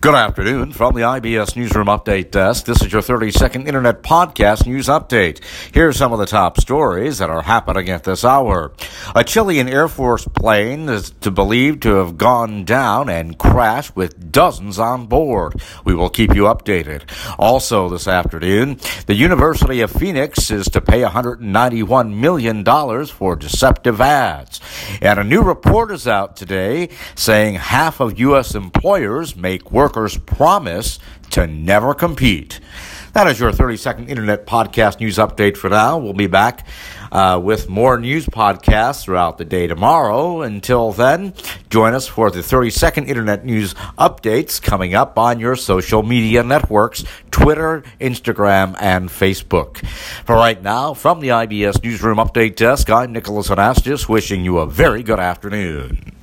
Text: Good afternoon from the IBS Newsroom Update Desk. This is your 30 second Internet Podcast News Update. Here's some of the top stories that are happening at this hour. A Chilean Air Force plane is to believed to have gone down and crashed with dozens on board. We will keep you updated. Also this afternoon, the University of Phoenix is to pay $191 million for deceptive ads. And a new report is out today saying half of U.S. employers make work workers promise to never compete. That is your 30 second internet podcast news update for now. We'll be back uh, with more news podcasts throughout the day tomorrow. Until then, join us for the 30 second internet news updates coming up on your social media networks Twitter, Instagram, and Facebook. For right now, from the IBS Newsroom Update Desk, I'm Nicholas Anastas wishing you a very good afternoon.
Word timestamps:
Good 0.00 0.14
afternoon 0.14 0.70
from 0.70 0.94
the 0.94 1.00
IBS 1.00 1.56
Newsroom 1.56 1.88
Update 1.88 2.30
Desk. 2.30 2.66
This 2.66 2.82
is 2.82 2.92
your 2.92 3.02
30 3.02 3.32
second 3.32 3.66
Internet 3.66 4.04
Podcast 4.04 4.64
News 4.64 4.86
Update. 4.86 5.42
Here's 5.72 5.96
some 5.96 6.12
of 6.12 6.20
the 6.20 6.26
top 6.26 6.60
stories 6.60 7.18
that 7.18 7.30
are 7.30 7.42
happening 7.42 7.88
at 7.88 8.04
this 8.04 8.24
hour. 8.24 8.70
A 9.16 9.24
Chilean 9.24 9.68
Air 9.68 9.88
Force 9.88 10.24
plane 10.24 10.88
is 10.88 11.10
to 11.22 11.32
believed 11.32 11.82
to 11.82 11.96
have 11.96 12.16
gone 12.16 12.64
down 12.64 13.08
and 13.08 13.38
crashed 13.38 13.96
with 13.96 14.30
dozens 14.30 14.78
on 14.78 15.06
board. 15.06 15.60
We 15.84 15.96
will 15.96 16.10
keep 16.10 16.32
you 16.32 16.42
updated. 16.42 17.02
Also 17.36 17.88
this 17.88 18.06
afternoon, 18.06 18.78
the 19.06 19.16
University 19.16 19.80
of 19.80 19.90
Phoenix 19.90 20.52
is 20.52 20.66
to 20.66 20.80
pay 20.80 21.00
$191 21.00 22.14
million 22.14 23.06
for 23.06 23.34
deceptive 23.34 24.00
ads. 24.00 24.60
And 25.02 25.18
a 25.18 25.24
new 25.24 25.42
report 25.42 25.90
is 25.90 26.06
out 26.06 26.36
today 26.36 26.90
saying 27.16 27.54
half 27.54 27.98
of 27.98 28.20
U.S. 28.20 28.54
employers 28.54 29.34
make 29.34 29.72
work 29.72 29.87
workers 29.88 30.18
promise 30.18 30.98
to 31.30 31.46
never 31.46 31.94
compete. 31.94 32.60
That 33.14 33.26
is 33.26 33.40
your 33.40 33.52
30 33.52 33.78
second 33.78 34.08
internet 34.10 34.46
podcast 34.46 35.00
news 35.00 35.16
update 35.16 35.56
for 35.56 35.70
now. 35.70 35.96
We'll 35.96 36.12
be 36.12 36.26
back 36.26 36.66
uh, 37.10 37.40
with 37.42 37.70
more 37.70 37.98
news 37.98 38.26
podcasts 38.26 39.04
throughout 39.04 39.38
the 39.38 39.46
day 39.46 39.66
tomorrow. 39.66 40.42
Until 40.42 40.92
then, 40.92 41.32
join 41.70 41.94
us 41.94 42.06
for 42.06 42.30
the 42.30 42.42
30 42.42 42.68
second 42.68 43.06
internet 43.06 43.46
news 43.46 43.72
updates 43.98 44.60
coming 44.60 44.94
up 44.94 45.18
on 45.18 45.40
your 45.40 45.56
social 45.56 46.02
media 46.02 46.42
networks 46.42 47.02
Twitter, 47.30 47.82
Instagram, 47.98 48.76
and 48.78 49.08
Facebook. 49.08 49.78
For 50.26 50.34
right 50.34 50.62
now, 50.62 50.92
from 50.92 51.20
the 51.20 51.28
IBS 51.28 51.82
Newsroom 51.82 52.18
Update 52.18 52.56
Desk, 52.56 52.90
I'm 52.90 53.14
Nicholas 53.14 53.48
Anastas 53.48 54.06
wishing 54.06 54.44
you 54.44 54.58
a 54.58 54.66
very 54.66 55.02
good 55.02 55.18
afternoon. 55.18 56.17